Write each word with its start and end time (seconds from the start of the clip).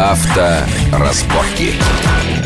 Авторазборки. 0.00 1.74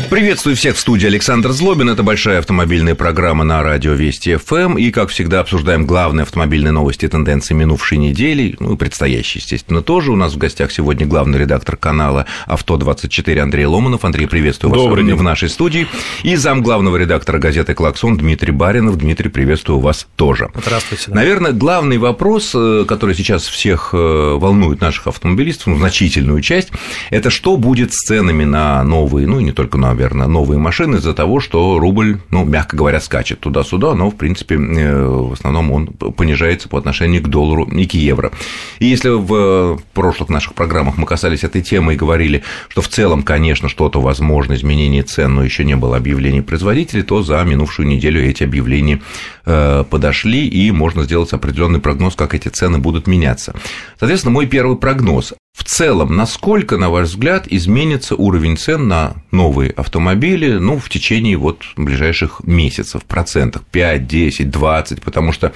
Приветствую 0.09 0.55
всех 0.55 0.75
в 0.75 0.79
студии 0.79 1.07
Александр 1.07 1.51
Злобин. 1.51 1.89
Это 1.89 2.03
большая 2.03 2.39
автомобильная 2.39 2.93
программа 2.93 3.43
на 3.43 3.63
радио 3.63 3.93
Вести 3.93 4.35
ФМ. 4.35 4.77
И, 4.77 4.91
как 4.91 5.09
всегда, 5.09 5.39
обсуждаем 5.39 5.85
главные 5.87 6.23
автомобильные 6.23 6.71
новости 6.71 7.05
и 7.05 7.07
тенденции 7.07 7.53
минувшей 7.53 7.97
недели, 7.97 8.55
ну 8.59 8.73
и 8.73 8.77
предстоящей, 8.77 9.39
естественно, 9.39 9.81
тоже. 9.81 10.11
У 10.11 10.15
нас 10.15 10.33
в 10.33 10.37
гостях 10.37 10.71
сегодня 10.71 11.07
главный 11.07 11.39
редактор 11.39 11.75
канала 11.75 12.27
«Авто-24» 12.45 13.39
Андрей 13.39 13.65
Ломанов. 13.65 14.05
Андрей, 14.05 14.27
приветствую 14.27 14.71
вас 14.71 14.81
Добрый 14.81 15.05
день. 15.05 15.15
в 15.15 15.23
нашей 15.23 15.49
студии. 15.49 15.87
И 16.23 16.35
зам 16.35 16.61
главного 16.61 16.97
редактора 16.97 17.39
газеты 17.39 17.73
«Клаксон» 17.73 18.17
Дмитрий 18.17 18.51
Баринов. 18.51 18.97
Дмитрий, 18.97 19.29
приветствую 19.29 19.79
вас 19.79 20.07
тоже. 20.15 20.49
Здравствуйте. 20.53 21.11
Наверное, 21.11 21.51
главный 21.51 21.97
вопрос, 21.97 22.51
э, 22.53 22.85
который 22.87 23.15
сейчас 23.15 23.47
всех 23.47 23.89
э, 23.93 23.97
волнует 23.97 24.81
наших 24.81 25.07
автомобилистов, 25.07 25.67
ну, 25.67 25.77
значительную 25.77 26.41
часть, 26.41 26.69
это 27.09 27.29
что 27.29 27.57
будет 27.57 27.91
с 27.93 28.05
ценами 28.05 28.43
на 28.43 28.83
новые, 28.83 29.27
ну 29.27 29.39
и 29.39 29.43
не 29.43 29.51
только, 29.51 29.77
наверное, 29.95 30.27
новые 30.27 30.59
машины 30.59 30.97
из-за 30.97 31.13
того, 31.13 31.39
что 31.39 31.79
рубль, 31.79 32.19
ну, 32.29 32.43
мягко 32.45 32.77
говоря, 32.77 32.99
скачет 32.99 33.39
туда-сюда, 33.39 33.95
но, 33.95 34.11
в 34.11 34.15
принципе, 34.15 34.55
э, 34.55 35.05
в 35.05 35.33
основном 35.33 35.71
он 35.71 35.87
понижается 35.87 36.69
по 36.69 36.77
отношению 36.77 37.23
к 37.23 37.27
доллару 37.27 37.65
и 37.65 37.85
к 37.87 37.93
евро. 37.93 38.31
И 38.79 38.85
если 38.85 39.09
в 39.09 39.79
прошлых 39.93 40.29
наших 40.29 40.53
программах 40.53 40.97
мы 40.97 41.05
касались 41.05 41.43
этой 41.43 41.61
темы 41.61 41.93
и 41.93 41.97
говорили, 41.97 42.43
что 42.67 42.81
в 42.81 42.89
целом, 42.89 43.23
конечно, 43.23 43.69
что-то 43.69 44.01
возможно, 44.01 44.53
изменение 44.53 45.03
цен, 45.03 45.35
но 45.35 45.43
еще 45.43 45.63
не 45.63 45.75
было 45.75 45.97
объявлений 45.97 46.41
производителей, 46.41 47.03
то 47.03 47.23
за 47.23 47.41
минувшую 47.43 47.87
неделю 47.87 48.23
эти 48.23 48.43
объявления 48.43 49.01
э, 49.45 49.83
подошли, 49.89 50.47
и 50.47 50.71
можно 50.71 51.03
сделать 51.03 51.31
определенный 51.33 51.79
прогноз, 51.79 52.15
как 52.15 52.35
эти 52.35 52.49
цены 52.49 52.77
будут 52.79 53.07
меняться. 53.07 53.55
Соответственно, 53.97 54.33
мой 54.33 54.45
первый 54.45 54.77
прогноз. 54.77 55.33
В 55.55 55.63
целом, 55.63 56.17
насколько, 56.17 56.75
на 56.75 56.89
ваш 56.89 57.07
взгляд, 57.07 57.47
изменится 57.47 58.15
уровень 58.15 58.57
цен 58.57 58.89
на 58.89 59.13
новые 59.31 59.71
автомобили 59.71 60.57
ну, 60.57 60.77
в 60.77 60.89
течение 60.89 61.37
вот 61.37 61.63
ближайших 61.77 62.41
месяцев, 62.43 63.05
процентах 63.05 63.63
5, 63.71 64.05
10, 64.05 64.49
20, 64.49 65.01
потому 65.01 65.31
что 65.31 65.53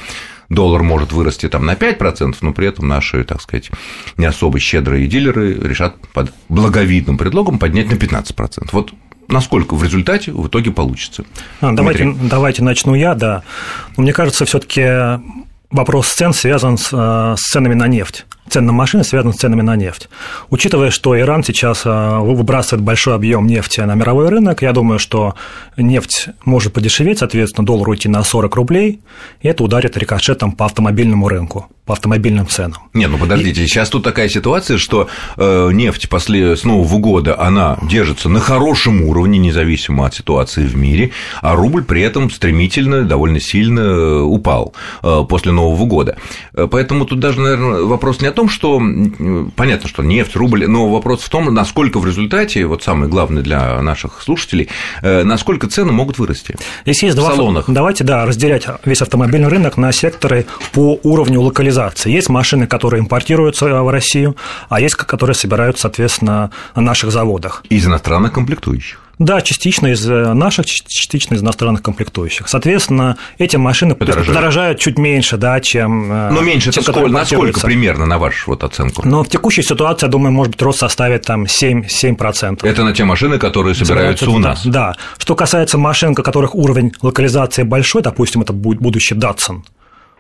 доллар 0.48 0.84
может 0.84 1.12
вырасти 1.12 1.50
там 1.50 1.66
на 1.66 1.74
5%, 1.74 2.38
но 2.40 2.54
при 2.54 2.68
этом 2.68 2.88
наши, 2.88 3.26
так 3.26 3.42
сказать, 3.42 3.72
не 4.16 4.26
особо 4.26 4.58
щедрые 4.58 5.06
дилеры 5.06 5.54
решат 5.54 5.96
под 6.14 6.32
благовидным 6.48 7.18
предлогом 7.18 7.60
поднять 7.60 7.92
на 7.92 7.96
15%. 7.96 8.70
Вот 8.72 8.94
насколько 9.28 9.76
в 9.76 9.84
результате 9.84 10.32
в 10.32 10.48
итоге 10.48 10.72
получится. 10.72 11.26
А, 11.60 11.74
давайте, 11.74 12.16
давайте 12.24 12.64
начну 12.64 12.96
я, 12.96 13.16
да. 13.16 13.44
Мне 13.98 14.14
кажется, 14.14 14.46
все-таки 14.46 15.20
вопрос 15.72 16.08
цен 16.08 16.32
связан 16.32 16.78
с, 16.78 16.90
э, 16.94 17.36
с 17.38 17.42
ценами 17.52 17.74
на 17.74 17.88
нефть 17.88 18.26
цен 18.50 18.66
на 18.66 18.72
машины 18.72 19.04
связан 19.04 19.34
с 19.34 19.38
ценами 19.38 19.62
на 19.62 19.76
нефть. 19.76 20.10
Учитывая, 20.50 20.92
что 20.92 21.18
Иран 21.18 21.44
сейчас 21.44 21.84
э, 21.86 22.18
выбрасывает 22.20 22.84
большой 22.84 23.16
объем 23.16 23.48
нефти 23.48 23.82
на 23.82 23.96
мировой 23.96 24.30
рынок, 24.30 24.62
я 24.62 24.74
думаю, 24.74 25.00
что 25.00 25.36
нефть 25.78 26.28
может 26.46 26.74
подешеветь, 26.74 27.20
соответственно, 27.20 27.66
доллар 27.66 27.90
уйти 27.90 28.10
на 28.10 28.24
40 28.24 28.56
рублей, 28.56 29.00
и 29.42 29.48
это 29.48 29.64
ударит 29.64 29.98
рикошетом 29.98 30.52
по 30.52 30.66
автомобильному 30.66 31.28
рынку 31.28 31.68
по 31.90 31.94
автомобильным 31.94 32.48
ценам. 32.48 32.84
Не, 32.94 33.08
ну 33.08 33.18
подождите, 33.18 33.64
и... 33.64 33.66
сейчас 33.66 33.90
тут 33.90 34.04
такая 34.04 34.30
ситуация, 34.30 34.78
что 34.78 35.08
э, 35.38 35.72
нефть 35.74 36.08
после 36.08 36.56
с 36.56 36.64
Нового 36.64 37.00
года, 37.00 37.40
она 37.40 37.80
держится 37.82 38.30
на 38.30 38.40
хорошем 38.40 39.02
уровне, 39.06 39.40
независимо 39.40 40.06
от 40.06 40.14
ситуации 40.14 40.68
в 40.68 40.76
мире, 40.76 41.10
а 41.42 41.56
рубль 41.56 41.84
при 41.84 42.04
этом 42.04 42.30
стремительно, 42.30 43.06
довольно 43.06 43.40
сильно 43.40 43.80
э, 43.80 44.22
упал 44.22 44.76
после 45.02 45.52
Нового 45.52 45.86
года. 45.86 46.18
Поэтому 46.54 47.06
тут 47.06 47.20
даже, 47.20 47.42
наверное, 47.42 47.82
вопрос 47.82 48.22
не 48.22 48.28
о 48.28 48.32
том, 48.32 48.39
что 48.48 48.80
понятно, 49.56 49.90
что 49.90 50.04
нефть, 50.04 50.36
рубль, 50.36 50.68
но 50.68 50.88
вопрос 50.90 51.22
в 51.24 51.30
том, 51.30 51.54
насколько 51.54 52.00
в 52.00 52.06
результате, 52.06 52.66
вот 52.66 52.84
самое 52.84 53.10
главное 53.10 53.42
для 53.42 53.82
наших 53.82 54.22
слушателей, 54.22 54.70
э, 55.02 55.24
насколько 55.24 55.68
цены 55.68 55.92
могут 55.92 56.20
вырасти. 56.20 56.56
Здесь 56.84 57.04
есть 57.04 57.16
в 57.16 57.20
два 57.20 57.36
салонах. 57.36 57.66
Давайте, 57.68 58.04
да, 58.04 58.26
разделять 58.26 58.68
весь 58.86 59.02
автомобильный 59.02 59.50
рынок 59.50 59.78
на 59.78 59.92
секторы 59.92 60.46
по 60.72 61.00
уровню 61.04 61.42
локализации. 61.42 62.12
Есть 62.12 62.30
машины, 62.30 62.68
которые 62.68 63.02
импортируются 63.02 63.66
в 63.66 63.90
Россию, 63.90 64.38
а 64.70 64.80
есть, 64.80 64.96
которые 64.96 65.36
собираются, 65.36 65.84
соответственно, 65.84 66.52
на 66.76 66.82
наших 66.82 67.12
заводах. 67.12 67.64
Из 67.70 67.86
иностранных 67.86 68.34
комплектующих. 68.34 69.00
Да, 69.20 69.42
частично 69.42 69.88
из 69.88 70.06
наших, 70.06 70.66
частично 70.66 71.36
из 71.36 71.44
иностранных 71.44 71.84
комплектующих. 71.84 72.48
Соответственно, 72.48 73.18
эти 73.38 73.58
машины 73.58 73.94
подорожают, 73.94 74.28
подорожают 74.28 74.80
чуть 74.80 74.98
меньше, 74.98 75.38
да, 75.38 75.60
чем... 75.60 76.08
Но 76.08 76.42
меньше 76.42 76.72
чем, 76.72 76.84
сколько, 76.84 77.08
насколько 77.08 77.60
примерно, 77.60 78.06
на 78.06 78.18
вашу 78.18 78.52
вот 78.52 78.64
оценку? 78.64 79.08
Но 79.08 79.24
в 79.24 79.30
текущей 79.30 79.62
ситуации, 79.62 80.08
я 80.08 80.12
думаю, 80.12 80.32
может 80.32 80.54
быть, 80.54 80.62
рост 80.62 80.80
составит 80.80 81.26
там 81.26 81.44
7%. 81.44 81.86
7%. 81.88 82.68
Это 82.68 82.84
на 82.84 82.94
те 82.94 83.04
машины, 83.04 83.38
которые 83.38 83.76
собираются, 83.76 84.26
собираются 84.26 84.30
у 84.32 84.40
нас? 84.40 84.66
Да. 84.66 84.96
Что 85.18 85.36
касается 85.36 85.78
машин, 85.78 86.12
у 86.12 86.16
которых 86.16 86.56
уровень 86.56 86.94
локализации 87.02 87.64
большой, 87.64 88.02
допустим, 88.02 88.42
это 88.42 88.54
будет 88.54 88.80
будущий 88.80 89.16
Datsun, 89.16 89.62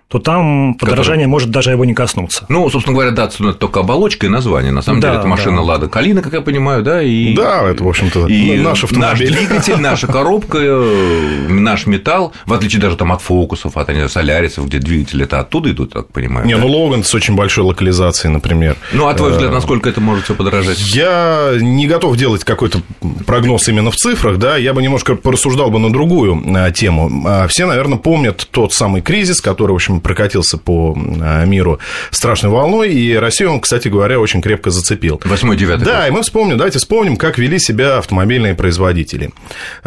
то 0.09 0.17
там 0.17 0.73
подорожание 0.73 1.25
Который... 1.25 1.27
может 1.27 1.51
даже 1.51 1.69
его 1.69 1.85
не 1.85 1.93
коснуться. 1.93 2.45
Ну, 2.49 2.67
собственно 2.71 2.95
говоря, 2.95 3.11
да, 3.11 3.25
это 3.25 3.53
только 3.53 3.81
оболочка 3.81 4.25
и 4.25 4.29
название. 4.29 4.71
На 4.71 4.81
самом 4.81 5.01
да, 5.01 5.09
деле, 5.09 5.19
это 5.19 5.27
машина 5.27 5.57
да. 5.57 5.61
Лада 5.61 5.87
Калина, 5.87 6.23
как 6.23 6.33
я 6.33 6.41
понимаю, 6.41 6.81
да, 6.81 7.03
и 7.03 7.35
да, 7.35 7.69
это 7.69 7.83
в 7.83 7.87
общем-то 7.87 8.25
и 8.25 8.57
наш 8.57 8.83
автомобиль, 8.83 9.29
наш 9.29 9.37
двигатель, 9.37 9.77
наша 9.79 10.07
коробка, 10.07 10.57
э, 10.59 11.47
наш 11.47 11.85
металл, 11.85 12.33
в 12.47 12.53
отличие 12.53 12.81
даже 12.81 12.97
там 12.97 13.11
от 13.11 13.21
фокусов, 13.21 13.77
от 13.77 13.89
солярисов, 14.11 14.65
где 14.65 14.79
двигатели 14.79 15.25
это 15.25 15.41
оттуда 15.41 15.69
идут, 15.69 15.93
так 15.93 16.07
понимаю. 16.07 16.47
Не, 16.47 16.55
да? 16.55 16.61
ну 16.61 16.67
Логан 16.67 17.03
с 17.03 17.13
очень 17.13 17.35
большой 17.35 17.65
локализацией, 17.65 18.33
например. 18.33 18.77
Ну, 18.93 19.07
а 19.07 19.13
твой 19.13 19.29
взгляд, 19.29 19.51
э, 19.51 19.53
насколько 19.53 19.89
это 19.89 20.01
может 20.01 20.23
все 20.25 20.33
подорожать? 20.33 20.79
Я 20.95 21.51
не 21.61 21.85
готов 21.85 22.17
делать 22.17 22.43
какой-то 22.43 22.81
прогноз 23.27 23.67
именно 23.69 23.91
в 23.91 23.95
цифрах, 23.95 24.39
да, 24.39 24.57
я 24.57 24.73
бы 24.73 24.81
немножко 24.81 25.13
порассуждал 25.13 25.69
бы 25.69 25.77
на 25.77 25.93
другую 25.93 26.41
э, 26.47 26.71
тему. 26.71 27.45
Все, 27.47 27.67
наверное, 27.67 27.99
помнят 27.99 28.47
тот 28.49 28.73
самый 28.73 29.03
кризис, 29.03 29.39
который, 29.39 29.73
в 29.73 29.75
общем, 29.75 29.98
прокатился 29.99 30.57
по 30.57 30.97
а, 31.21 31.45
миру 31.45 31.79
страшной 32.11 32.51
волной, 32.51 32.93
и 32.93 33.15
Россию 33.15 33.53
он, 33.53 33.61
кстати 33.61 33.87
говоря, 33.87 34.19
очень 34.19 34.41
крепко 34.41 34.69
зацепил. 34.69 35.21
Восьмой, 35.25 35.57
девятый. 35.57 35.85
Да, 35.85 36.07
и 36.07 36.11
мы 36.11 36.21
вспомним, 36.21 36.57
давайте 36.57 36.79
вспомним, 36.79 37.17
как 37.17 37.37
вели 37.37 37.59
себя 37.59 37.97
автомобильные 37.97 38.55
производители. 38.55 39.31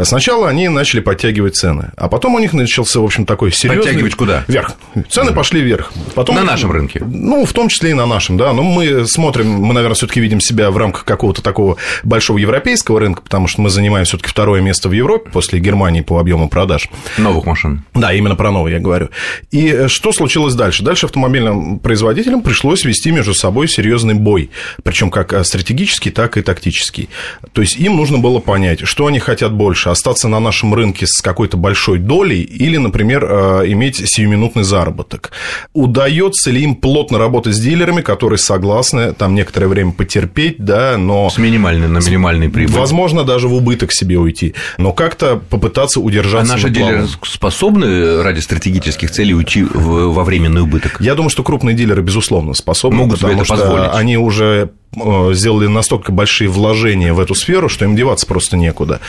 Сначала 0.00 0.48
они 0.48 0.68
начали 0.68 1.00
подтягивать 1.00 1.56
цены, 1.56 1.90
а 1.96 2.08
потом 2.08 2.34
у 2.34 2.38
них 2.38 2.52
начался, 2.52 3.00
в 3.00 3.04
общем, 3.04 3.26
такой 3.26 3.52
серьезный... 3.52 3.84
Подтягивать 3.84 4.14
куда? 4.14 4.44
Вверх. 4.48 4.72
Цены 5.08 5.32
пошли 5.32 5.60
вверх. 5.60 5.92
Потом... 6.14 6.36
На 6.36 6.44
нашем 6.44 6.72
рынке? 6.72 7.02
Ну, 7.04 7.44
в 7.44 7.52
том 7.52 7.68
числе 7.68 7.90
и 7.90 7.94
на 7.94 8.06
нашем, 8.06 8.36
да. 8.36 8.52
Но 8.52 8.62
мы 8.62 9.06
смотрим, 9.06 9.48
мы, 9.50 9.74
наверное, 9.74 9.94
все 9.94 10.06
таки 10.06 10.20
видим 10.20 10.40
себя 10.40 10.70
в 10.70 10.76
рамках 10.76 11.04
какого-то 11.04 11.42
такого 11.42 11.76
большого 12.02 12.38
европейского 12.38 13.00
рынка, 13.00 13.22
потому 13.22 13.46
что 13.46 13.60
мы 13.60 13.70
занимаем 13.70 14.04
все 14.04 14.16
таки 14.16 14.28
второе 14.28 14.60
место 14.60 14.88
в 14.88 14.92
Европе 14.92 15.30
после 15.30 15.60
Германии 15.60 16.00
по 16.00 16.18
объему 16.18 16.48
продаж. 16.48 16.88
Новых 17.18 17.44
машин. 17.46 17.84
Да, 17.94 18.12
именно 18.12 18.34
про 18.34 18.50
новые 18.50 18.74
я 18.74 18.80
говорю. 18.80 19.10
И 19.50 19.86
что 19.86 20.01
случилось 20.10 20.54
дальше? 20.54 20.82
Дальше 20.82 21.06
автомобильным 21.06 21.78
производителям 21.78 22.40
пришлось 22.40 22.84
вести 22.84 23.12
между 23.12 23.34
собой 23.34 23.68
серьезный 23.68 24.14
бой, 24.14 24.50
причем 24.82 25.10
как 25.10 25.32
э, 25.32 25.44
стратегический, 25.44 26.10
так 26.10 26.36
и 26.36 26.42
тактический. 26.42 27.08
То 27.52 27.60
есть 27.60 27.76
им 27.76 27.96
нужно 27.96 28.18
было 28.18 28.40
понять, 28.40 28.80
что 28.88 29.06
они 29.06 29.20
хотят 29.20 29.52
больше, 29.52 29.90
остаться 29.90 30.28
на 30.28 30.40
нашем 30.40 30.74
рынке 30.74 31.06
с 31.06 31.20
какой-то 31.20 31.56
большой 31.56 31.98
долей 31.98 32.42
или, 32.42 32.78
например, 32.78 33.24
э, 33.24 33.62
иметь 33.68 33.96
сиюминутный 34.08 34.64
заработок. 34.64 35.30
Удается 35.74 36.50
ли 36.50 36.62
им 36.62 36.74
плотно 36.74 37.18
работать 37.18 37.54
с 37.54 37.60
дилерами, 37.60 38.00
которые 38.00 38.38
согласны 38.38 39.12
там 39.12 39.34
некоторое 39.34 39.68
время 39.68 39.92
потерпеть, 39.92 40.56
да, 40.58 40.96
но... 40.96 41.30
С 41.30 41.38
минимальной, 41.38 41.88
на 41.88 41.98
минимальной 41.98 42.48
прибыли. 42.48 42.76
Возможно, 42.76 43.24
даже 43.24 43.48
в 43.48 43.54
убыток 43.54 43.92
себе 43.92 44.18
уйти, 44.18 44.54
но 44.78 44.92
как-то 44.92 45.40
попытаться 45.50 46.00
удержаться. 46.00 46.52
А 46.52 46.56
наши 46.56 46.70
дилеры 46.70 47.06
способны 47.22 48.22
ради 48.22 48.40
стратегических 48.40 49.10
целей 49.10 49.34
уйти 49.34 49.64
во 49.92 50.24
временный 50.24 50.62
убыток? 50.62 50.96
Я 51.00 51.14
думаю, 51.14 51.30
что 51.30 51.42
крупные 51.42 51.74
дилеры, 51.74 52.02
безусловно, 52.02 52.54
способны, 52.54 52.98
Могут 52.98 53.20
потому 53.20 53.34
это 53.34 53.44
что 53.44 53.56
позволить. 53.56 53.90
они 53.92 54.16
уже 54.16 54.70
сделали 54.94 55.68
настолько 55.68 56.12
большие 56.12 56.48
вложения 56.48 57.14
в 57.14 57.20
эту 57.20 57.34
сферу, 57.34 57.68
что 57.68 57.84
им 57.86 57.96
деваться 57.96 58.26
просто 58.26 58.56
некуда. 58.58 59.00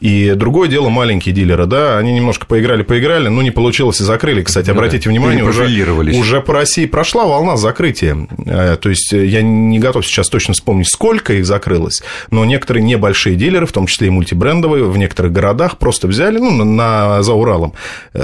И 0.00 0.32
другое 0.34 0.68
дело 0.68 0.88
маленькие 0.88 1.32
дилеры, 1.34 1.66
да, 1.66 1.96
они 1.98 2.12
немножко 2.12 2.46
поиграли, 2.46 2.82
поиграли, 2.82 3.28
но 3.28 3.40
не 3.42 3.52
получилось 3.52 4.00
и 4.00 4.04
закрыли. 4.04 4.42
Кстати, 4.42 4.70
обратите 4.70 5.04
да, 5.04 5.10
внимание, 5.10 5.44
уже, 5.44 5.64
уже 6.18 6.40
по 6.40 6.54
России 6.54 6.86
прошла 6.86 7.24
волна 7.24 7.56
закрытия. 7.56 8.16
Э, 8.46 8.76
то 8.80 8.88
есть 8.88 9.12
э, 9.12 9.26
я 9.26 9.42
не 9.42 9.78
готов 9.78 10.04
сейчас 10.04 10.28
точно 10.28 10.54
вспомнить, 10.54 10.88
сколько 10.88 11.32
их 11.32 11.46
закрылось, 11.46 12.02
но 12.32 12.44
некоторые 12.44 12.82
небольшие 12.82 13.36
дилеры, 13.36 13.66
в 13.66 13.72
том 13.72 13.86
числе 13.86 14.08
и 14.08 14.10
мультибрендовые, 14.10 14.84
в 14.84 14.98
некоторых 14.98 15.32
городах 15.32 15.78
просто 15.78 16.08
взяли, 16.08 16.38
ну, 16.38 16.64
на, 16.64 17.22
за 17.22 17.34
Уралом, 17.34 17.74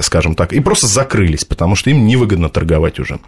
скажем 0.00 0.34
так, 0.34 0.52
и 0.52 0.58
просто 0.58 0.88
закрылись, 0.88 1.44
потому 1.44 1.76
что 1.76 1.90
им 1.90 2.06
невыгодно 2.06 2.48
торговать 2.48 2.98
уже. 2.98 3.20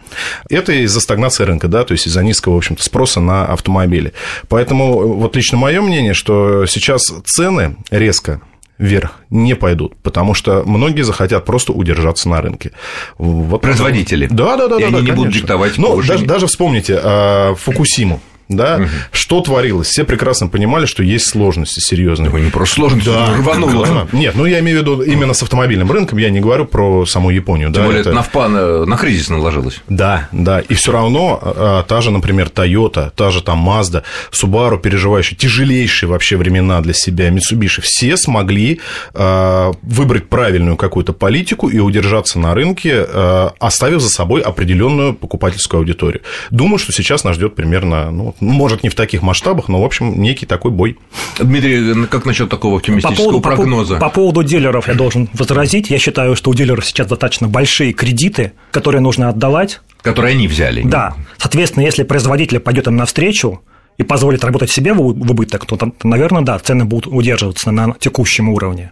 Это 0.49 0.73
из-за 0.73 0.99
стагнации 0.99 1.45
рынка, 1.45 1.69
да, 1.69 1.85
то 1.85 1.93
есть 1.93 2.05
из-за 2.07 2.21
низкого, 2.21 2.55
в 2.55 2.57
общем-то, 2.57 2.83
спроса 2.83 3.21
на 3.21 3.45
автомобили 3.45 3.76
автомобили. 3.77 4.13
Поэтому 4.49 5.15
вот 5.15 5.35
лично 5.35 5.57
мое 5.57 5.81
мнение, 5.81 6.13
что 6.13 6.65
сейчас 6.65 7.01
цены 7.25 7.77
резко 7.91 8.41
вверх 8.77 9.13
не 9.31 9.55
пойдут, 9.55 9.95
потому 10.03 10.33
что 10.33 10.63
многие 10.63 11.01
захотят 11.01 11.45
просто 11.45 11.73
удержаться 11.73 12.29
на 12.29 12.41
рынке. 12.41 12.71
Вот 13.17 13.61
Производители. 13.61 14.27
Да, 14.29 14.55
да, 14.55 14.67
да. 14.67 14.77
И 14.77 14.81
да, 14.81 14.87
они 14.87 14.95
да, 14.95 15.01
не 15.01 15.07
конечно. 15.07 15.15
будут 15.15 15.33
диктовать 15.33 15.77
Ну, 15.77 16.01
даже, 16.03 16.25
даже 16.25 16.47
вспомните 16.47 16.99
а, 17.03 17.55
Фукусиму 17.55 18.21
да, 18.49 18.77
угу. 18.77 18.87
что 19.11 19.41
творилось? 19.41 19.87
Все 19.87 20.03
прекрасно 20.03 20.47
понимали, 20.47 20.85
что 20.85 21.03
есть 21.03 21.27
сложности 21.27 21.79
серьезные. 21.79 22.29
Да, 22.29 22.39
не 22.39 22.49
просто 22.49 22.75
сложности, 22.75 23.09
да, 23.09 23.33
рвануло. 23.35 24.07
Нет, 24.11 24.35
ну 24.35 24.45
я 24.45 24.59
имею 24.59 24.79
в 24.79 24.81
виду 24.81 25.01
именно 25.01 25.33
с 25.33 25.43
автомобильным 25.43 25.91
рынком, 25.91 26.17
я 26.17 26.29
не 26.29 26.39
говорю 26.39 26.65
про 26.65 27.05
саму 27.05 27.29
Японию. 27.29 27.67
Тем 27.67 27.81
да, 27.81 27.85
более 27.85 28.01
это 28.01 28.13
на 28.13 28.21
ВПА 28.21 28.47
на, 28.47 28.85
на 28.85 28.97
кризис 28.97 29.29
наложилось. 29.29 29.81
Да, 29.89 30.29
да, 30.31 30.59
и 30.59 30.73
все 30.73 30.91
равно 30.91 31.39
а, 31.41 31.83
та 31.83 32.01
же, 32.01 32.11
например, 32.11 32.47
Toyota, 32.47 33.11
та 33.15 33.31
же 33.31 33.41
там 33.41 33.67
Mazda, 33.67 34.03
Subaru, 34.31 34.79
переживающие 34.79 35.37
тяжелейшие 35.37 36.09
вообще 36.09 36.37
времена 36.37 36.79
для 36.81 36.93
себя, 36.93 37.29
Mitsubishi, 37.29 37.81
все 37.81 38.15
смогли 38.15 38.79
а, 39.13 39.71
выбрать 39.81 40.29
правильную 40.29 40.77
какую-то 40.77 41.13
политику 41.13 41.67
и 41.67 41.79
удержаться 41.79 42.39
на 42.39 42.53
рынке, 42.53 43.05
а, 43.07 43.53
оставив 43.59 44.01
за 44.01 44.09
собой 44.09 44.41
определенную 44.41 45.13
покупательскую 45.13 45.79
аудиторию. 45.79 46.21
Думаю, 46.49 46.79
что 46.79 46.93
сейчас 46.93 47.23
нас 47.23 47.35
ждет 47.35 47.55
примерно, 47.55 48.11
ну, 48.11 48.35
может, 48.39 48.83
не 48.83 48.89
в 48.89 48.95
таких 48.95 49.21
масштабах, 49.21 49.67
но, 49.67 49.81
в 49.81 49.85
общем, 49.85 50.21
некий 50.21 50.45
такой 50.45 50.71
бой. 50.71 50.97
Дмитрий, 51.39 52.05
как 52.07 52.25
насчет 52.25 52.49
такого 52.49 52.77
оптимистического 52.77 53.25
по 53.25 53.41
поводу, 53.41 53.41
прогноза? 53.41 53.95
По, 53.95 54.01
по 54.01 54.09
поводу 54.09 54.43
дилеров 54.43 54.87
я 54.87 54.93
должен 54.93 55.29
возразить. 55.33 55.89
Я 55.89 55.99
считаю, 55.99 56.35
что 56.35 56.51
у 56.51 56.53
дилеров 56.53 56.85
сейчас 56.85 57.07
достаточно 57.07 57.47
большие 57.47 57.93
кредиты, 57.93 58.53
которые 58.71 59.01
нужно 59.01 59.29
отдавать. 59.29 59.81
Которые 60.01 60.33
они 60.33 60.47
взяли. 60.47 60.83
Да. 60.83 61.15
Соответственно, 61.37 61.83
если 61.83 62.03
производитель 62.03 62.59
пойдет 62.59 62.87
им 62.87 62.95
навстречу, 62.95 63.61
и 63.97 64.03
позволит 64.03 64.43
работать 64.43 64.69
себе 64.69 64.93
в 64.93 65.01
убыток, 65.01 65.65
то, 65.65 65.75
то, 65.75 65.91
наверное, 66.03 66.43
да, 66.43 66.59
цены 66.59 66.85
будут 66.85 67.07
удерживаться 67.07 67.71
на 67.71 67.95
текущем 67.99 68.49
уровне. 68.49 68.91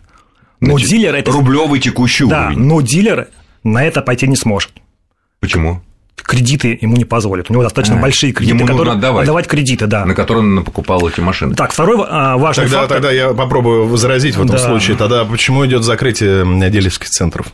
Но 0.60 0.72
Значит, 0.72 0.90
дилер 0.90 1.16
это... 1.16 1.32
Рублевый 1.32 1.80
текущий 1.80 2.26
да, 2.26 2.48
уровень. 2.48 2.60
но 2.60 2.82
дилер 2.82 3.28
на 3.64 3.84
это 3.84 4.02
пойти 4.02 4.28
не 4.28 4.36
сможет. 4.36 4.72
Почему? 5.40 5.82
Кредиты 6.26 6.78
ему 6.82 6.96
не 6.96 7.06
позволят. 7.06 7.50
У 7.50 7.54
него 7.54 7.64
достаточно 7.64 7.98
а, 7.98 8.02
большие 8.02 8.34
кредиты, 8.34 8.58
ему 8.58 8.68
которые 8.68 8.94
отдавать. 8.94 9.24
отдавать 9.24 9.48
кредиты, 9.48 9.88
да. 9.88 10.06
На 10.06 10.16
которые 10.16 10.44
он 10.44 10.64
покупал 10.64 11.08
эти 11.08 11.20
машины. 11.20 11.56
Так, 11.56 11.72
второй 11.72 12.06
а, 12.08 12.38
важный 12.38 12.66
тогда, 12.66 12.80
фактор. 12.82 12.98
Тогда 12.98 13.12
я 13.12 13.34
попробую 13.34 13.88
возразить 13.88 14.36
в 14.36 14.44
этом 14.44 14.56
да. 14.56 14.64
случае. 14.64 14.98
Тогда 14.98 15.26
почему 15.26 15.66
идет 15.66 15.84
закрытие 15.84 16.46
дилерских 16.70 17.10
центров? 17.10 17.48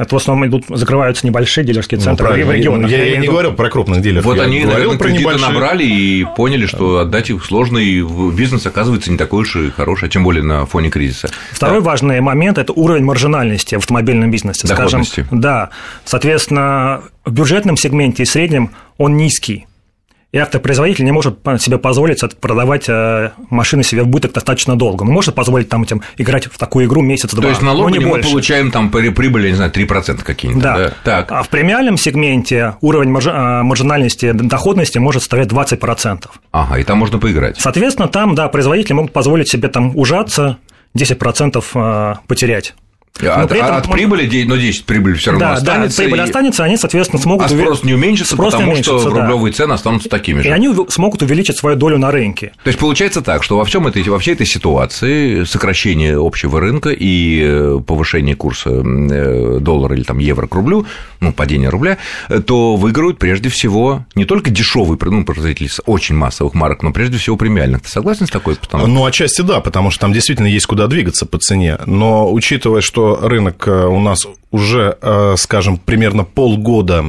Это 0.00 0.14
в 0.14 0.18
основном 0.18 0.48
идут, 0.48 0.64
закрываются 0.70 1.26
небольшие 1.26 1.62
дилерские 1.62 1.98
ну, 1.98 2.04
центры 2.04 2.34
ну, 2.34 2.46
в 2.46 2.52
регионах. 2.52 2.90
Я, 2.90 3.04
я, 3.04 3.10
я 3.10 3.16
не 3.18 3.26
говорю 3.26 3.52
про 3.52 3.68
крупных 3.68 4.00
дилеров. 4.00 4.24
Вот 4.24 4.38
я 4.38 4.44
они, 4.44 4.64
наверное, 4.64 4.96
про 4.96 5.08
кредиты 5.08 5.24
небольшие... 5.24 5.48
набрали 5.52 5.84
и 5.84 6.26
поняли, 6.38 6.64
что 6.64 7.00
отдать 7.00 7.28
их 7.28 7.44
сложно, 7.44 7.76
и 7.76 8.02
бизнес 8.32 8.64
оказывается 8.64 9.12
не 9.12 9.18
такой 9.18 9.42
уж 9.42 9.56
и 9.56 9.68
хороший, 9.68 10.06
а 10.06 10.08
тем 10.08 10.24
более 10.24 10.42
на 10.42 10.64
фоне 10.64 10.88
кризиса. 10.88 11.28
Второй 11.52 11.80
да. 11.80 11.84
важный 11.84 12.18
момент– 12.22 12.56
это 12.58 12.72
уровень 12.72 13.04
маржинальности 13.04 13.74
в 13.74 13.78
автомобильном 13.80 14.30
бизнесе. 14.30 14.66
Доходности. 14.66 15.20
Скажем, 15.20 15.38
да. 15.38 15.68
Соответственно, 16.06 17.02
в 17.26 17.32
бюджетном 17.32 17.76
сегменте 17.76 18.22
и 18.22 18.26
среднем 18.26 18.70
он 18.96 19.18
низкий. 19.18 19.66
И 20.32 20.38
автопроизводитель 20.38 21.04
не 21.04 21.10
может 21.10 21.38
себе 21.58 21.78
позволить 21.78 22.20
продавать 22.40 22.88
э, 22.88 23.30
машины 23.50 23.82
себе 23.82 24.04
в 24.04 24.06
быток 24.06 24.32
достаточно 24.32 24.76
долго. 24.76 25.02
Он 25.02 25.08
может 25.08 25.34
позволить 25.34 25.68
там 25.68 25.82
этим 25.82 26.02
играть 26.18 26.46
в 26.46 26.56
такую 26.56 26.86
игру 26.86 27.02
месяц-два. 27.02 27.42
То 27.42 27.48
есть 27.48 27.62
налоги 27.62 27.98
мы 27.98 28.10
больше. 28.10 28.28
получаем 28.28 28.70
там 28.70 28.90
прибыли, 28.90 29.48
не 29.48 29.56
знаю, 29.56 29.72
3% 29.72 30.22
какие-нибудь. 30.22 30.62
Да. 30.62 30.78
да. 30.78 30.92
Так. 31.02 31.32
А 31.32 31.42
в 31.42 31.48
премиальном 31.48 31.96
сегменте 31.96 32.76
уровень 32.80 33.10
э, 33.10 33.62
маржинальности 33.62 34.30
доходности 34.30 34.98
может 34.98 35.22
составлять 35.22 35.48
20%. 35.48 36.26
Ага, 36.52 36.78
и 36.78 36.84
там 36.84 36.98
можно 36.98 37.18
поиграть. 37.18 37.58
Соответственно, 37.58 38.06
там, 38.06 38.36
да, 38.36 38.48
производители 38.48 38.92
могут 38.92 39.12
позволить 39.12 39.48
себе 39.48 39.66
там 39.66 39.96
ужаться, 39.96 40.58
10% 40.96 41.64
э, 41.74 42.14
потерять. 43.12 43.36
А, 43.36 43.42
от, 43.42 43.52
этом, 43.52 43.74
от 43.74 43.90
прибыли, 43.90 44.44
но 44.44 44.56
10 44.56 44.84
прибыль 44.84 45.16
все 45.16 45.32
равно 45.32 45.46
да, 45.46 45.52
останется. 45.54 45.98
Да, 45.98 46.02
прибыль 46.04 46.20
и... 46.20 46.22
останется, 46.22 46.64
они, 46.64 46.76
соответственно, 46.76 47.22
смогут... 47.22 47.46
А 47.46 47.48
спрос 47.48 47.84
не 47.84 47.94
уменьшится, 47.94 48.34
спрос 48.34 48.52
потому 48.52 48.72
уменьшится, 48.72 48.98
что 48.98 49.10
да. 49.10 49.22
рублевые 49.22 49.52
цены 49.52 49.72
останутся 49.72 50.08
такими 50.08 50.40
же. 50.40 50.48
И 50.48 50.50
они 50.50 50.74
смогут 50.88 51.22
увеличить 51.22 51.56
свою 51.56 51.76
долю 51.76 51.98
на 51.98 52.10
рынке. 52.10 52.52
То 52.62 52.68
есть, 52.68 52.78
получается 52.78 53.22
так, 53.22 53.42
что 53.42 53.56
во, 53.56 53.64
всем 53.64 53.86
этой, 53.86 54.02
во 54.04 54.18
всей 54.18 54.34
этой 54.34 54.46
ситуации 54.46 55.44
сокращение 55.44 56.16
общего 56.18 56.60
рынка 56.60 56.90
и 56.90 57.40
э, 57.42 57.80
повышение 57.86 58.36
курса 58.36 58.70
э, 58.70 59.58
доллара 59.60 59.94
или 59.94 60.02
там 60.02 60.18
евро 60.18 60.46
к 60.46 60.54
рублю, 60.54 60.86
ну, 61.20 61.32
падение 61.32 61.68
рубля, 61.68 61.98
то 62.46 62.76
выиграют 62.76 63.18
прежде 63.18 63.48
всего 63.48 64.04
не 64.14 64.24
только 64.24 64.50
дешевые 64.50 64.98
ну, 65.00 65.24
производители 65.24 65.68
очень 65.86 66.14
массовых 66.14 66.54
марок, 66.54 66.82
но 66.82 66.92
прежде 66.92 67.18
всего 67.18 67.36
премиальных. 67.36 67.82
Ты 67.82 67.88
согласен 67.88 68.26
с 68.26 68.30
такой 68.30 68.56
постановкой? 68.56 68.94
Ну, 68.94 69.04
отчасти 69.04 69.42
да, 69.42 69.60
потому 69.60 69.90
что 69.90 70.00
там 70.00 70.12
действительно 70.12 70.46
есть 70.46 70.66
куда 70.66 70.86
двигаться 70.86 71.26
по 71.26 71.38
цене. 71.38 71.78
Но 71.86 72.32
учитывая, 72.32 72.80
что 72.80 72.99
рынок 73.00 73.66
э, 73.66 73.86
у 73.86 74.00
нас 74.00 74.26
уже, 74.52 74.96
э, 75.00 75.34
скажем, 75.36 75.76
примерно 75.78 76.24
полгода 76.24 77.04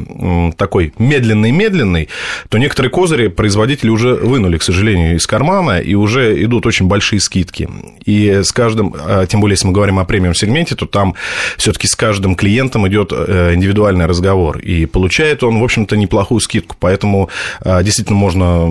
такой 0.58 0.94
медленный-медленный, 1.00 2.08
то 2.50 2.60
некоторые 2.60 2.92
козыри 2.92 3.30
производители 3.30 3.90
уже 3.90 4.14
вынули, 4.14 4.60
к 4.60 4.64
сожалению, 4.64 5.16
из 5.16 5.26
кармана, 5.26 5.80
и 5.80 5.96
уже 5.96 6.44
идут 6.44 6.68
очень 6.68 6.88
большие 6.88 7.20
скидки. 7.20 7.68
И 8.06 8.42
с 8.44 8.52
каждым, 8.52 8.94
э, 8.94 9.26
тем 9.28 9.42
более, 9.42 9.54
если 9.54 9.68
мы 9.68 9.74
говорим 9.74 9.98
о 9.98 10.06
премиум-сегменте, 10.06 10.76
то 10.76 10.86
там 10.86 11.16
все 11.58 11.72
таки 11.74 11.88
с 11.88 11.96
каждым 11.96 12.36
клиентом 12.36 12.88
идет 12.88 13.12
индивидуальный 13.12 14.06
разговор, 14.06 14.60
и 14.60 14.86
получает 14.86 15.44
он, 15.44 15.60
в 15.60 15.64
общем-то, 15.64 15.98
неплохую 15.98 16.42
скидку, 16.42 16.76
поэтому 16.80 17.30
действительно 17.66 18.18
можно 18.18 18.68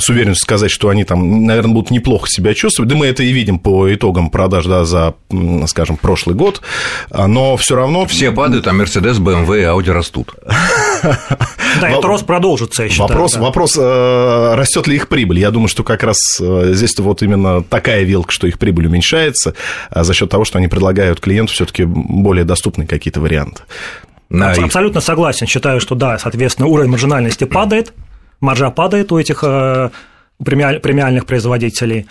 с 0.00 0.08
уверенностью 0.08 0.42
сказать, 0.42 0.70
что 0.70 0.88
они 0.88 1.04
там, 1.04 1.46
наверное, 1.46 1.72
будут 1.72 1.90
неплохо 1.90 2.26
себя 2.28 2.52
чувствовать, 2.54 2.90
да 2.90 2.96
мы 2.96 3.06
это 3.06 3.22
и 3.22 3.32
видим 3.32 3.58
по 3.58 3.92
итогам 3.92 4.30
продаж, 4.30 4.66
да, 4.66 4.84
за, 4.84 5.14
скажем, 5.66 5.96
прошлый 5.96 6.25
год, 6.34 6.62
но 7.10 7.56
все 7.56 7.76
равно... 7.76 8.06
Все 8.06 8.30
падают, 8.32 8.66
а 8.66 8.70
Mercedes, 8.70 9.18
BMW 9.18 9.60
и 9.60 9.64
Audi 9.64 9.92
растут. 9.92 10.34
Да, 11.80 11.90
этот 11.90 12.04
рост 12.06 12.24
продолжится, 12.24 12.84
я 12.84 12.88
считаю. 12.88 13.08
Вопрос, 13.10 13.36
вопрос 13.36 13.76
э, 13.78 14.54
растет 14.54 14.86
ли 14.86 14.96
их 14.96 15.08
прибыль? 15.08 15.38
Я 15.38 15.50
думаю, 15.50 15.68
что 15.68 15.84
как 15.84 16.02
раз 16.02 16.16
э, 16.40 16.70
здесь 16.72 16.98
вот 16.98 17.22
именно 17.22 17.62
такая 17.62 18.02
вилка, 18.02 18.32
что 18.32 18.46
их 18.46 18.58
прибыль 18.58 18.86
уменьшается 18.86 19.54
а 19.90 20.04
за 20.04 20.14
счет 20.14 20.30
того, 20.30 20.44
что 20.44 20.58
они 20.58 20.68
предлагают 20.68 21.20
клиенту 21.20 21.52
все-таки 21.52 21.84
более 21.84 22.44
доступные 22.44 22.86
какие-то 22.86 23.20
варианты. 23.20 23.62
Да, 24.28 24.52
Абсолютно 24.52 25.00
согласен. 25.00 25.46
Считаю, 25.46 25.80
что 25.80 25.94
да, 25.94 26.18
соответственно, 26.18 26.68
уровень 26.68 26.90
маржинальности 26.90 27.44
падает, 27.44 27.92
маржа 28.40 28.70
падает 28.70 29.12
у 29.12 29.18
этих 29.18 29.44
э, 29.44 29.90
премиальных 30.44 31.26
производителей 31.26 32.06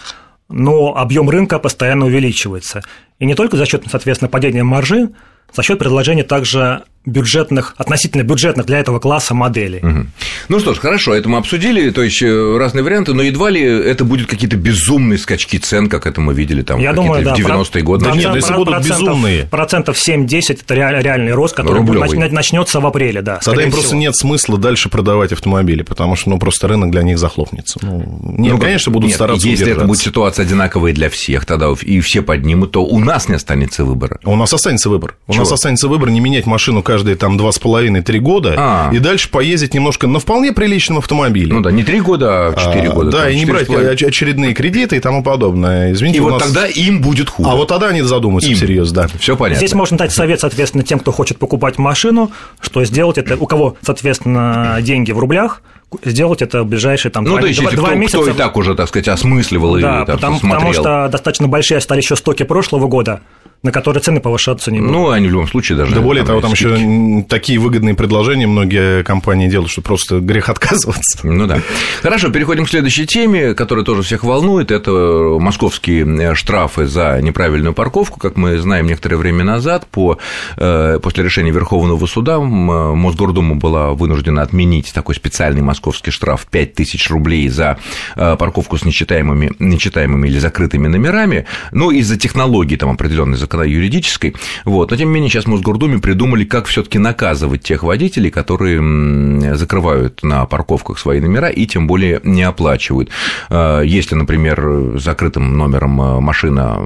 но 0.50 0.96
объем 0.96 1.30
рынка 1.30 1.60
постоянно 1.60 2.06
увеличивается. 2.06 2.84
И 3.20 3.26
не 3.26 3.36
только 3.36 3.58
за 3.58 3.66
счет, 3.66 3.84
соответственно, 3.90 4.30
падения 4.30 4.64
маржи, 4.64 5.12
за 5.54 5.64
счет 5.64 5.80
предложения 5.80 6.24
также 6.24 6.84
бюджетных, 7.06 7.76
относительно 7.78 8.24
бюджетных 8.24 8.66
для 8.66 8.80
этого 8.80 9.00
класса 9.00 9.34
моделей. 9.34 9.80
Угу. 9.80 10.06
Ну 10.50 10.60
что 10.60 10.74
ж, 10.74 10.78
хорошо, 10.80 11.14
это 11.14 11.30
мы 11.30 11.38
обсудили, 11.38 11.90
то 11.90 12.02
есть 12.02 12.22
э, 12.22 12.58
разные 12.58 12.84
варианты, 12.84 13.14
но 13.14 13.22
едва 13.22 13.50
ли 13.50 13.62
это 13.62 14.04
будут 14.04 14.28
какие-то 14.28 14.58
безумные 14.58 15.18
скачки 15.18 15.58
цен, 15.58 15.90
как 15.90 16.08
это 16.08 16.22
мы 16.22 16.34
видели 16.34 16.62
там 16.62 16.80
Я 16.80 16.94
думаю, 16.94 17.24
да, 17.24 17.36
в 17.36 17.38
90-е 17.38 17.84
годы. 17.84 18.06
Да, 18.06 18.12
нет, 18.12 18.36
если 18.36 18.54
будут 18.54 18.86
безумные. 18.86 19.46
Процентов 19.46 19.98
7-10 19.98 20.62
это 20.62 20.74
реальный 20.74 21.34
рост, 21.34 21.56
который 21.56 21.82
начнется 22.30 22.80
в 22.80 22.86
апреле, 22.86 23.22
да. 23.22 23.40
Тогда 23.44 23.64
им 23.64 23.72
просто 23.72 23.96
нет 23.96 24.16
смысла 24.16 24.58
дальше 24.58 24.90
продавать 24.90 25.32
автомобили, 25.32 25.84
потому 25.84 26.16
что 26.16 26.30
ну, 26.30 26.40
просто 26.40 26.68
рынок 26.68 26.92
для 26.92 27.04
них 27.04 27.18
захлопнется. 27.18 27.80
Ну, 27.82 28.20
нет, 28.24 28.54
ну, 28.54 28.60
конечно, 28.60 28.92
будут 28.92 29.10
нет, 29.10 29.16
стараться 29.16 29.48
Если 29.48 29.72
это 29.72 29.86
будет 29.86 30.00
ситуация 30.00 30.46
одинаковая 30.46 30.94
для 30.94 31.10
всех, 31.10 31.46
тогда 31.46 31.74
и 31.82 32.00
все 32.00 32.22
поднимут, 32.22 32.72
то 32.72 32.84
у 32.84 33.00
нас 33.00 33.28
не 33.30 33.36
останется 33.36 33.84
выбора. 33.84 34.20
У 34.24 34.36
нас 34.36 34.54
останется 34.54 34.90
выбор. 34.90 35.16
У 35.28 35.34
нас 35.34 35.52
останется 35.52 35.88
выбор 35.88 36.10
не 36.10 36.20
менять 36.20 36.46
машину 36.46 36.84
каждые 36.96 37.18
там 37.18 37.36
два 37.36 37.52
с 37.52 37.60
половиной 37.60 38.02
три 38.02 38.20
года 38.20 38.56
а. 38.58 38.90
и 38.94 39.00
дальше 39.00 39.30
поездить 39.30 39.74
немножко 39.74 40.08
на 40.08 40.20
вполне 40.20 40.54
приличном 40.54 41.00
автомобиле. 41.00 41.54
Ну 41.54 41.60
да, 41.60 41.70
не 41.70 41.84
три 41.84 42.00
года, 42.00 42.48
а 42.48 42.56
четыре 42.56 42.90
года. 42.90 43.12
Да, 43.12 43.30
и 43.30 43.36
не 43.36 43.44
брать 43.44 43.68
очередные 44.02 44.54
кредиты 44.54 44.96
и 44.96 45.02
тому 45.02 45.22
подобное. 45.22 45.92
Извините, 45.92 46.20
и 46.20 46.22
вот 46.22 46.40
нас... 46.40 46.44
тогда 46.44 46.68
им 46.68 47.02
будет 47.02 47.30
хуже. 47.30 47.50
А 47.50 47.56
вот 47.56 47.68
тогда 47.68 47.90
они 47.90 48.02
задумаются 48.02 48.50
им. 48.50 48.56
всерьез, 48.56 48.94
да. 48.94 49.10
Все 49.20 49.36
понятно. 49.36 49.58
Здесь 49.58 49.74
можно 49.74 49.98
дать 49.98 50.14
совет, 50.14 50.40
соответственно, 50.40 50.86
тем, 50.86 51.00
кто 51.00 51.12
хочет 51.12 51.38
покупать 51.38 51.78
машину, 51.78 52.32
что 52.62 52.86
сделать 52.86 53.18
это, 53.18 53.36
у 53.36 53.46
кого, 53.46 53.76
соответственно, 53.82 54.78
деньги 54.82 55.12
в 55.12 55.20
рублях, 55.20 55.64
сделать 56.06 56.42
это 56.42 56.64
в 56.64 56.66
ближайшие 56.66 57.12
там, 57.12 57.26
ну, 57.26 57.32
два, 57.32 57.42
то 57.42 57.48
есть, 57.48 57.60
два, 57.60 57.72
кто, 57.72 57.78
два 57.78 57.96
месяца. 57.96 58.22
Кто 58.22 58.32
и 58.32 58.34
так 58.34 58.56
уже, 58.56 58.74
так 58.76 58.88
сказать, 58.88 59.10
осмысливал 59.10 59.74
да, 59.74 60.04
и 60.04 60.06
там, 60.06 60.16
потому, 60.16 60.40
потому 60.40 60.72
что 60.72 61.10
достаточно 61.12 61.50
большие 61.50 61.82
стали 61.82 62.00
еще 62.00 62.16
стоки 62.16 62.44
прошлого 62.44 62.88
года 62.88 63.20
на 63.66 63.72
которые 63.72 64.02
цены 64.02 64.20
повышаться 64.20 64.72
не 64.72 64.80
будут. 64.80 64.94
Ну, 64.94 65.10
они 65.10 65.28
в 65.28 65.32
любом 65.32 65.48
случае 65.48 65.76
даже... 65.80 65.96
Да 65.96 66.02
более 66.02 66.24
того, 66.24 66.40
там 66.40 66.56
скидки. 66.56 66.74
еще 66.74 67.26
такие 67.28 67.58
выгодные 67.58 67.96
предложения 67.96 68.46
многие 68.46 69.04
компании 69.04 69.50
делают, 69.50 69.72
что 69.72 69.82
просто 69.82 70.20
грех 70.20 70.50
отказываться. 70.50 71.20
Ну 71.24 71.48
да. 71.48 71.60
Хорошо, 72.04 72.30
переходим 72.30 72.66
к 72.66 72.70
следующей 72.70 73.08
теме, 73.08 73.56
которая 73.56 73.84
тоже 73.84 74.04
всех 74.04 74.24
волнует. 74.24 74.70
Это 74.70 74.92
московские 75.40 76.06
э, 76.06 76.36
штрафы 76.36 76.86
за 76.86 77.20
неправильную 77.24 77.74
парковку. 77.74 78.20
Как 78.20 78.38
мы 78.38 78.60
знаем, 78.60 78.86
некоторое 78.86 79.18
время 79.18 79.44
назад 79.44 79.88
по, 79.88 80.20
э, 80.58 81.00
после 81.02 81.24
решения 81.24 81.50
Верховного 81.50 82.06
суда 82.06 82.40
Мосгордума 82.40 83.56
была 83.56 83.94
вынуждена 83.94 84.44
отменить 84.44 84.94
такой 84.94 85.16
специальный 85.16 85.64
московский 85.64 86.12
штраф 86.12 86.46
5000 86.52 87.10
рублей 87.10 87.50
за 87.50 87.80
э, 88.16 88.36
парковку 88.38 88.78
с 88.78 88.86
нечитаемыми, 88.86 89.54
нечитаемыми 89.58 90.28
или 90.28 90.38
закрытыми 90.38 90.88
номерами. 90.88 91.48
Ну, 91.72 91.90
из-за 91.90 92.16
технологий 92.16 92.78
там 92.78 92.92
определенной 92.92 93.38
как 93.40 93.55
она 93.56 93.64
юридической. 93.66 94.36
Вот. 94.64 94.92
Но, 94.92 94.98
тем 94.98 95.10
не 95.10 95.16
менее, 95.16 95.30
сейчас 95.30 95.46
в 95.46 95.48
Мосгордуме 95.48 96.00
придумали, 96.00 96.44
как 96.44 96.68
все 96.68 96.84
таки 96.84 97.00
наказывать 97.00 97.64
тех 97.64 97.84
водителей, 97.84 98.32
которые 98.32 99.56
закрывают 99.56 100.24
на 100.24 100.46
парковках 100.46 101.00
свои 101.00 101.20
номера 101.20 101.50
и 101.50 101.66
тем 101.66 101.88
более 101.88 102.22
не 102.24 102.44
оплачивают. 102.44 103.10
А, 103.50 103.82
если, 103.82 104.16
например, 104.16 104.98
закрытым 104.98 105.58
номером 105.58 106.02
а, 106.02 106.20
машина 106.20 106.80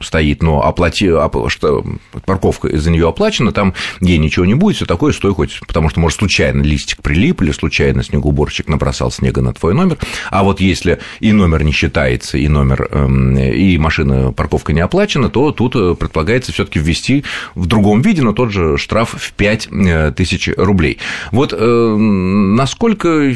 стоит, 0.00 0.42
но 0.42 0.62
оплати, 0.62 1.10
что 1.48 1.84
парковка 2.24 2.76
за 2.76 2.90
нее 2.90 3.08
оплачена, 3.08 3.52
там 3.52 3.74
ей 4.00 4.18
ничего 4.18 4.44
не 4.44 4.54
будет, 4.54 4.76
все 4.76 4.86
такое, 4.86 5.12
стой 5.12 5.34
хоть, 5.34 5.60
потому 5.66 5.88
что, 5.88 6.00
может, 6.00 6.18
случайно 6.18 6.62
листик 6.62 7.02
прилип 7.02 7.42
или 7.42 7.52
случайно 7.52 8.02
снегоуборщик 8.02 8.68
набросал 8.68 9.10
снега 9.10 9.40
на 9.40 9.52
твой 9.52 9.74
номер, 9.74 9.98
а 10.30 10.42
вот 10.42 10.60
если 10.60 10.98
и 11.20 11.32
номер 11.32 11.62
не 11.64 11.72
считается, 11.72 12.38
и 12.38 12.48
номер, 12.48 12.88
эм, 12.90 13.36
и 13.36 13.78
машина, 13.78 14.32
парковка 14.32 14.72
не 14.72 14.80
оплачена, 14.80 15.28
то 15.28 15.52
тут 15.52 15.76
э, 15.76 15.78
предполагается 15.98 16.52
все 16.52 16.64
таки 16.64 16.78
ввести 16.78 17.24
в 17.54 17.66
другом 17.66 18.02
виде, 18.02 18.22
но 18.22 18.32
тот 18.32 18.50
же 18.50 18.78
штраф 18.78 19.14
в 19.18 19.32
5 19.32 19.68
э, 19.70 20.12
тысяч 20.16 20.48
рублей. 20.56 20.98
Вот 21.32 21.52
э, 21.52 21.96
насколько, 21.96 23.32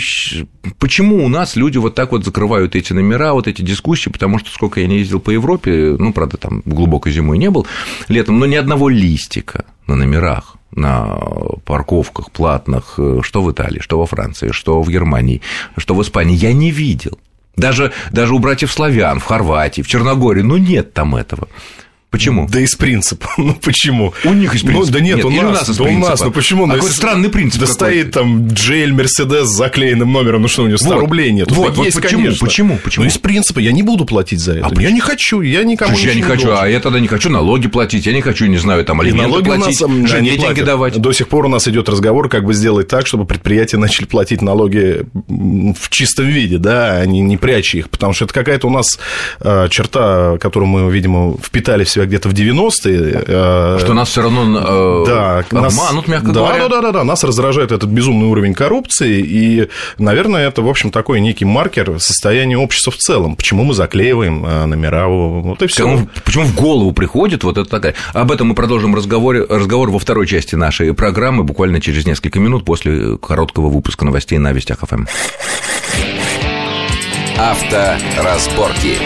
почему 0.78 1.24
у 1.24 1.28
нас 1.28 1.56
люди 1.56 1.78
вот 1.78 1.94
так 1.94 2.12
вот 2.12 2.24
закрывают 2.24 2.76
эти 2.76 2.92
номера, 2.92 3.32
вот 3.32 3.48
эти 3.48 3.62
дискуссии, 3.62 4.10
потому 4.10 4.38
что 4.38 4.50
сколько 4.50 4.80
я 4.80 4.86
не 4.86 4.98
ездил 4.98 5.20
по 5.20 5.30
Европе, 5.30 5.96
ну, 5.98 6.12
правда, 6.12 6.36
там 6.36 6.62
глубокой 6.64 7.12
зимой 7.12 7.38
не 7.38 7.50
был 7.50 7.66
летом, 8.08 8.38
но 8.38 8.46
ни 8.46 8.56
одного 8.56 8.88
листика 8.88 9.64
на 9.86 9.96
номерах 9.96 10.56
на 10.76 11.18
парковках 11.64 12.32
платных, 12.32 12.98
что 13.22 13.42
в 13.42 13.52
Италии, 13.52 13.78
что 13.78 13.98
во 13.98 14.06
Франции, 14.06 14.50
что 14.50 14.82
в 14.82 14.90
Германии, 14.90 15.40
что 15.76 15.94
в 15.94 16.02
Испании, 16.02 16.36
я 16.36 16.52
не 16.52 16.72
видел. 16.72 17.18
Даже, 17.56 17.92
даже 18.10 18.34
у 18.34 18.38
братьев 18.38 18.72
славян 18.72 19.20
в 19.20 19.24
Хорватии, 19.24 19.82
в 19.82 19.86
Черногории, 19.86 20.42
ну 20.42 20.56
нет 20.56 20.92
там 20.92 21.14
этого. 21.14 21.48
Почему? 22.14 22.46
Да 22.48 22.60
из 22.60 22.76
принципа. 22.76 23.28
Ну 23.44 23.54
почему? 23.60 24.14
У 24.22 24.32
них 24.32 24.54
из 24.54 24.62
принципа. 24.62 24.86
Ну, 24.86 24.92
да 24.92 25.00
нет, 25.00 25.16
нет 25.16 25.24
у 25.24 25.30
нас. 25.30 25.38
У 25.38 25.50
нас 25.68 25.76
да 25.76 25.84
у 25.84 25.98
нас. 25.98 26.20
Ну 26.22 26.30
почему? 26.30 26.70
А 26.70 26.74
какой 26.74 26.90
странный 26.90 27.28
принцип. 27.28 27.60
Да 27.60 27.66
стоит 27.66 28.12
там 28.12 28.46
Джейль 28.46 28.92
Мерседес 28.92 29.48
с 29.48 29.56
заклеенным 29.56 30.12
номером. 30.12 30.42
Ну 30.42 30.48
что, 30.48 30.62
у 30.62 30.66
него 30.68 30.78
100 30.78 30.88
вот. 30.88 31.00
рублей 31.00 31.32
нет. 31.32 31.50
Вот, 31.50 31.76
вот 31.76 31.84
есть, 31.84 32.00
почему? 32.00 32.22
Конечно. 32.22 32.46
Почему? 32.46 32.78
Почему? 32.78 33.04
Ну 33.04 33.10
из 33.10 33.18
принципа 33.18 33.58
я 33.58 33.72
не 33.72 33.82
буду 33.82 34.04
платить 34.04 34.38
за 34.38 34.52
это. 34.58 34.68
А 34.68 34.80
я 34.80 34.92
не 34.92 35.00
хочу. 35.00 35.40
Я 35.40 35.64
никому 35.64 35.90
Слушай, 35.90 36.10
я 36.10 36.14
не 36.14 36.22
хочу. 36.22 36.46
Должен. 36.46 36.64
А 36.64 36.68
я 36.68 36.78
тогда 36.78 37.00
не 37.00 37.08
хочу 37.08 37.30
налоги 37.30 37.66
платить. 37.66 38.06
Я 38.06 38.12
не 38.12 38.20
хочу, 38.20 38.46
не 38.46 38.58
знаю, 38.58 38.84
там 38.84 39.00
алименты 39.00 39.28
налоги 39.28 39.44
платить. 39.46 39.82
У 39.82 39.88
нас, 39.88 40.10
жене 40.10 40.36
деньги 40.36 40.62
давать. 40.62 41.00
До 41.00 41.12
сих 41.12 41.26
пор 41.26 41.46
у 41.46 41.48
нас 41.48 41.66
идет 41.66 41.88
разговор, 41.88 42.28
как 42.28 42.44
бы 42.44 42.54
сделать 42.54 42.86
так, 42.86 43.08
чтобы 43.08 43.24
предприятия 43.24 43.76
начали 43.78 44.04
платить 44.06 44.40
налоги 44.40 45.04
в 45.26 45.90
чистом 45.90 46.26
виде, 46.26 46.58
да, 46.58 46.98
а 46.98 47.06
не, 47.06 47.20
не 47.20 47.36
пряча 47.36 47.78
их. 47.78 47.90
Потому 47.90 48.12
что 48.12 48.26
это 48.26 48.34
какая-то 48.34 48.68
у 48.68 48.70
нас 48.70 48.98
а, 49.40 49.68
черта, 49.68 50.38
которую 50.38 50.68
мы, 50.68 50.90
видимо, 50.92 51.36
впитали 51.42 51.84
в 51.84 51.90
себя 51.90 52.03
где-то 52.06 52.28
в 52.28 52.32
90 52.32 52.84
эмоции. 52.84 53.24
Э, 53.26 53.78
что 53.80 53.94
нас 53.94 54.08
все 54.08 54.22
равно 54.22 54.58
э, 54.58 55.04
да, 55.06 55.38
обманут, 55.50 56.08
мягко 56.08 56.28
да, 56.28 56.32
говоря. 56.32 56.68
Да, 56.68 56.68
да, 56.68 56.80
да, 56.80 56.92
да, 56.92 57.04
нас 57.04 57.24
раздражает 57.24 57.72
этот 57.72 57.88
безумный 57.88 58.26
уровень 58.26 58.54
коррупции, 58.54 59.20
и, 59.20 59.68
наверное, 59.98 60.48
это, 60.48 60.62
в 60.62 60.68
общем, 60.68 60.90
такой 60.90 61.20
некий 61.20 61.44
маркер 61.44 61.98
состояния 62.00 62.58
общества 62.58 62.92
в 62.92 62.96
целом. 62.96 63.36
Почему 63.36 63.64
мы 63.64 63.74
заклеиваем 63.74 64.44
э, 64.44 64.66
номера, 64.66 65.08
вот 65.08 65.62
и 65.62 65.66
все. 65.66 65.84
Почему, 65.84 66.08
почему 66.24 66.44
в 66.44 66.54
голову 66.54 66.92
приходит 66.92 67.44
вот 67.44 67.58
это 67.58 67.68
такая? 67.68 67.94
Об 68.12 68.30
этом 68.32 68.48
мы 68.48 68.54
продолжим 68.54 68.94
разговор, 68.94 69.46
разговор 69.48 69.90
во 69.90 69.98
второй 69.98 70.26
части 70.26 70.54
нашей 70.54 70.94
программы, 70.94 71.44
буквально 71.44 71.80
через 71.80 72.06
несколько 72.06 72.40
минут 72.40 72.64
после 72.64 73.16
короткого 73.18 73.68
выпуска 73.68 74.04
новостей 74.04 74.38
на 74.38 74.52
Вестях 74.52 74.78
ФМ. 74.80 75.04
Авторазборки. 77.36 78.98